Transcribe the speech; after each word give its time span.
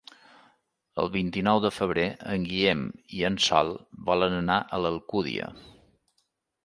El 1.03 1.09
vint-i-nou 1.15 1.59
de 1.65 1.71
febrer 1.75 2.07
en 2.35 2.47
Guillem 2.53 2.81
i 3.21 3.23
en 3.31 3.39
Sol 3.49 3.69
volen 4.09 4.39
anar 4.39 4.59
a 4.63 4.81
l'Alcúdia. 4.87 5.51